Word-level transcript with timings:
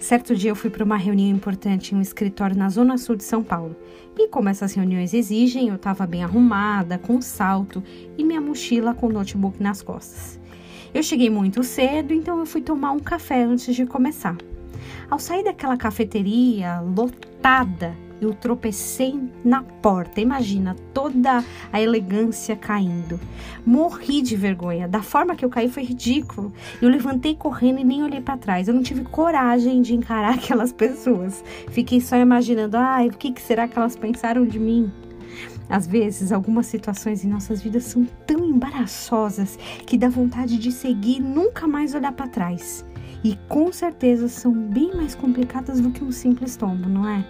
Certo 0.00 0.34
dia 0.34 0.50
eu 0.50 0.56
fui 0.56 0.70
para 0.70 0.82
uma 0.82 0.96
reunião 0.96 1.28
importante 1.28 1.94
em 1.94 1.98
um 1.98 2.00
escritório 2.00 2.56
na 2.56 2.70
zona 2.70 2.96
sul 2.96 3.16
de 3.16 3.22
São 3.22 3.42
Paulo. 3.42 3.76
E 4.18 4.28
como 4.28 4.48
essas 4.48 4.72
reuniões 4.72 5.12
exigem, 5.12 5.68
eu 5.68 5.74
estava 5.74 6.06
bem 6.06 6.24
arrumada, 6.24 6.96
com 6.96 7.20
salto 7.20 7.84
e 8.16 8.24
minha 8.24 8.40
mochila 8.40 8.94
com 8.94 9.10
notebook 9.10 9.62
nas 9.62 9.82
costas. 9.82 10.40
Eu 10.94 11.02
cheguei 11.02 11.28
muito 11.28 11.62
cedo, 11.62 12.14
então 12.14 12.38
eu 12.38 12.46
fui 12.46 12.62
tomar 12.62 12.92
um 12.92 12.98
café 12.98 13.44
antes 13.44 13.76
de 13.76 13.84
começar. 13.84 14.38
Ao 15.10 15.18
sair 15.18 15.44
daquela 15.44 15.76
cafeteria 15.76 16.80
lotada, 16.80 17.94
eu 18.20 18.34
tropecei 18.34 19.18
na 19.44 19.62
porta. 19.62 20.20
Imagina 20.20 20.76
toda 20.92 21.44
a 21.72 21.80
elegância 21.80 22.54
caindo. 22.54 23.18
Morri 23.64 24.22
de 24.22 24.36
vergonha. 24.36 24.86
Da 24.86 25.02
forma 25.02 25.34
que 25.34 25.44
eu 25.44 25.50
caí 25.50 25.68
foi 25.68 25.84
ridículo. 25.84 26.52
Eu 26.80 26.88
levantei 26.88 27.34
correndo 27.34 27.80
e 27.80 27.84
nem 27.84 28.02
olhei 28.02 28.20
para 28.20 28.36
trás. 28.36 28.68
Eu 28.68 28.74
não 28.74 28.82
tive 28.82 29.04
coragem 29.04 29.82
de 29.82 29.94
encarar 29.94 30.34
aquelas 30.38 30.72
pessoas. 30.72 31.42
Fiquei 31.70 32.00
só 32.00 32.16
imaginando, 32.16 32.76
ai, 32.76 33.08
o 33.08 33.12
que, 33.12 33.32
que 33.32 33.40
será 33.40 33.66
que 33.66 33.78
elas 33.78 33.96
pensaram 33.96 34.46
de 34.46 34.58
mim? 34.58 34.92
Às 35.68 35.86
vezes, 35.86 36.32
algumas 36.32 36.66
situações 36.66 37.24
em 37.24 37.28
nossas 37.28 37.62
vidas 37.62 37.84
são 37.84 38.04
tão 38.26 38.44
embaraçosas 38.44 39.56
que 39.86 39.96
dá 39.96 40.08
vontade 40.08 40.58
de 40.58 40.72
seguir 40.72 41.18
e 41.18 41.20
nunca 41.20 41.68
mais 41.68 41.94
olhar 41.94 42.10
para 42.10 42.26
trás. 42.26 42.84
E 43.22 43.36
com 43.48 43.72
certeza 43.72 44.26
são 44.28 44.52
bem 44.52 44.94
mais 44.96 45.14
complicadas 45.14 45.80
do 45.80 45.90
que 45.90 46.02
um 46.02 46.10
simples 46.10 46.56
tombo, 46.56 46.88
não 46.88 47.08
é? 47.08 47.24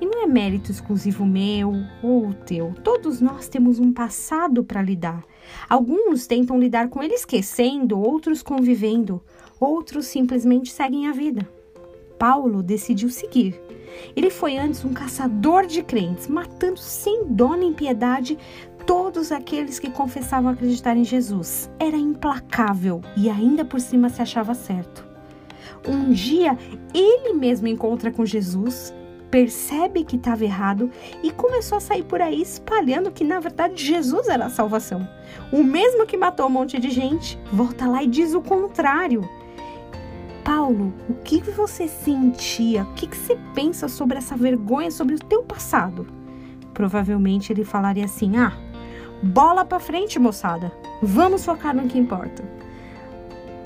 E 0.00 0.06
não 0.06 0.22
é 0.22 0.26
mérito 0.26 0.70
exclusivo 0.70 1.26
meu 1.26 1.72
ou 2.02 2.32
teu. 2.32 2.74
Todos 2.84 3.20
nós 3.20 3.48
temos 3.48 3.78
um 3.78 3.92
passado 3.92 4.62
para 4.62 4.82
lidar. 4.82 5.24
Alguns 5.68 6.26
tentam 6.26 6.58
lidar 6.58 6.88
com 6.88 7.02
ele 7.02 7.14
esquecendo, 7.14 7.98
outros 7.98 8.42
convivendo, 8.42 9.22
outros 9.58 10.06
simplesmente 10.06 10.70
seguem 10.70 11.08
a 11.08 11.12
vida. 11.12 11.48
Paulo 12.18 12.62
decidiu 12.62 13.10
seguir. 13.10 13.60
Ele 14.14 14.30
foi 14.30 14.56
antes 14.56 14.84
um 14.84 14.92
caçador 14.92 15.66
de 15.66 15.82
crentes, 15.82 16.28
matando 16.28 16.78
sem 16.78 17.24
dó 17.24 17.56
nem 17.56 17.72
piedade 17.72 18.38
todos 18.86 19.30
aqueles 19.30 19.78
que 19.78 19.90
confessavam 19.90 20.50
acreditar 20.50 20.96
em 20.96 21.04
Jesus. 21.04 21.70
Era 21.78 21.96
implacável 21.96 23.02
e 23.16 23.28
ainda 23.28 23.64
por 23.64 23.80
cima 23.80 24.08
se 24.08 24.22
achava 24.22 24.54
certo. 24.54 25.06
Um 25.86 26.10
dia 26.10 26.56
ele 26.94 27.34
mesmo 27.34 27.68
encontra 27.68 28.10
com 28.10 28.24
Jesus, 28.24 28.92
percebe 29.30 30.04
que 30.04 30.16
estava 30.16 30.44
errado 30.44 30.90
e 31.22 31.30
começou 31.30 31.78
a 31.78 31.80
sair 31.80 32.02
por 32.02 32.20
aí 32.20 32.40
espalhando 32.40 33.10
que 33.10 33.24
na 33.24 33.40
verdade 33.40 33.84
Jesus 33.84 34.28
era 34.28 34.46
a 34.46 34.50
salvação. 34.50 35.06
O 35.52 35.62
mesmo 35.62 36.06
que 36.06 36.16
matou 36.16 36.46
um 36.46 36.50
monte 36.50 36.78
de 36.78 36.90
gente, 36.90 37.38
volta 37.52 37.86
lá 37.86 38.02
e 38.02 38.06
diz 38.06 38.34
o 38.34 38.40
contrário. 38.40 39.28
Paulo, 40.44 40.94
o 41.08 41.14
que 41.14 41.42
você 41.42 41.86
sentia? 41.86 42.82
O 42.84 42.94
que 42.94 43.06
você 43.06 43.38
pensa 43.54 43.86
sobre 43.86 44.16
essa 44.16 44.34
vergonha, 44.34 44.90
sobre 44.90 45.14
o 45.14 45.18
teu 45.18 45.42
passado? 45.42 46.06
Provavelmente 46.72 47.52
ele 47.52 47.64
falaria 47.64 48.06
assim: 48.06 48.36
"Ah, 48.36 48.52
bola 49.22 49.64
para 49.64 49.78
frente, 49.78 50.18
moçada. 50.18 50.72
Vamos 51.02 51.44
focar 51.44 51.76
no 51.76 51.86
que 51.86 51.98
importa." 51.98 52.42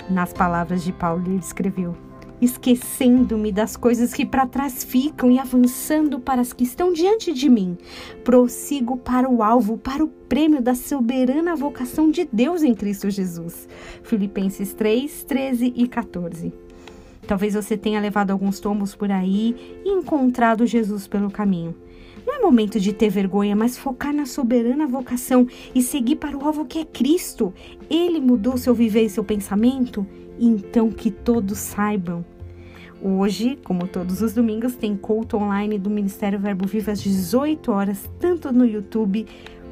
Nas 0.09 0.33
palavras 0.33 0.83
de 0.83 0.91
Paulo, 0.91 1.23
ele 1.25 1.37
escreveu: 1.37 1.95
esquecendo-me 2.43 3.51
das 3.51 3.77
coisas 3.77 4.13
que 4.13 4.25
para 4.25 4.45
trás 4.45 4.83
ficam 4.83 5.31
e 5.31 5.39
avançando 5.39 6.19
para 6.19 6.41
as 6.41 6.53
que 6.53 6.63
estão 6.63 6.91
diante 6.91 7.33
de 7.33 7.49
mim. 7.49 7.77
Prossigo 8.23 8.97
para 8.97 9.29
o 9.29 9.41
alvo, 9.41 9.77
para 9.77 10.03
o 10.03 10.07
prêmio 10.07 10.61
da 10.61 10.75
soberana 10.75 11.55
vocação 11.55 12.09
de 12.09 12.27
Deus 12.31 12.63
em 12.63 12.73
Cristo 12.73 13.09
Jesus. 13.09 13.67
Filipenses 14.03 14.73
3, 14.73 15.23
13 15.23 15.73
e 15.75 15.87
14. 15.87 16.53
Talvez 17.25 17.53
você 17.53 17.77
tenha 17.77 18.01
levado 18.01 18.31
alguns 18.31 18.59
tombos 18.59 18.95
por 18.95 19.11
aí 19.11 19.81
e 19.85 19.89
encontrado 19.89 20.65
Jesus 20.65 21.07
pelo 21.07 21.31
caminho. 21.31 21.73
Não 22.25 22.35
é 22.35 22.39
momento 22.39 22.79
de 22.79 22.93
ter 22.93 23.09
vergonha, 23.09 23.55
mas 23.55 23.77
focar 23.77 24.13
na 24.13 24.25
soberana 24.25 24.87
vocação 24.87 25.47
e 25.75 25.81
seguir 25.81 26.15
para 26.17 26.37
o 26.37 26.45
alvo 26.45 26.65
que 26.65 26.79
é 26.79 26.85
Cristo. 26.85 27.53
Ele 27.89 28.19
mudou 28.19 28.57
seu 28.57 28.73
viver 28.73 29.05
e 29.05 29.09
seu 29.09 29.23
pensamento? 29.23 30.05
Então 30.39 30.89
que 30.89 31.11
todos 31.11 31.59
saibam. 31.59 32.25
Hoje, 33.05 33.59
como 33.65 33.85
todos 33.85 34.21
os 34.21 34.33
domingos, 34.33 34.77
tem 34.77 34.95
culto 34.95 35.35
online 35.35 35.77
do 35.77 35.89
Ministério 35.89 36.39
Verbo 36.39 36.65
Vivo 36.65 36.89
às 36.89 37.01
18 37.01 37.69
horas, 37.69 38.09
tanto 38.17 38.49
no 38.53 38.65
YouTube 38.65 39.25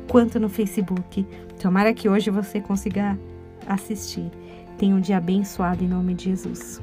quanto 0.09 0.37
no 0.37 0.49
Facebook. 0.49 1.25
Tomara 1.57 1.93
que 1.93 2.09
hoje 2.09 2.29
você 2.29 2.59
consiga 2.59 3.17
assistir. 3.65 4.29
Tenha 4.77 4.93
um 4.93 4.99
dia 4.99 5.15
abençoado 5.15 5.81
em 5.81 5.87
nome 5.87 6.13
de 6.13 6.25
Jesus. 6.25 6.81